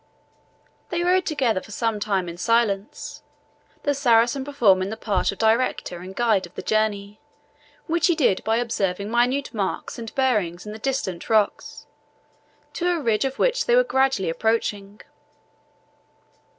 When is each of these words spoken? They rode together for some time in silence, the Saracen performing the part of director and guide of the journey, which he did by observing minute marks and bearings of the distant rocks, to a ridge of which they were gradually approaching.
They 0.89 1.03
rode 1.03 1.27
together 1.27 1.61
for 1.61 1.69
some 1.69 1.99
time 1.99 2.27
in 2.27 2.35
silence, 2.35 3.21
the 3.83 3.93
Saracen 3.93 4.43
performing 4.43 4.89
the 4.89 4.97
part 4.97 5.31
of 5.31 5.37
director 5.37 5.99
and 5.99 6.15
guide 6.15 6.47
of 6.47 6.55
the 6.55 6.63
journey, 6.63 7.19
which 7.85 8.07
he 8.07 8.15
did 8.15 8.43
by 8.43 8.57
observing 8.57 9.11
minute 9.11 9.53
marks 9.53 9.99
and 9.99 10.15
bearings 10.15 10.65
of 10.65 10.73
the 10.73 10.79
distant 10.79 11.29
rocks, 11.29 11.85
to 12.73 12.89
a 12.89 12.99
ridge 12.99 13.25
of 13.25 13.37
which 13.37 13.67
they 13.67 13.75
were 13.75 13.83
gradually 13.83 14.31
approaching. 14.31 15.01